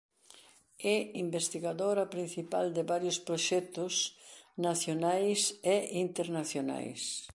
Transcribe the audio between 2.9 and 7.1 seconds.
varios proxectos nacionais e internacionais.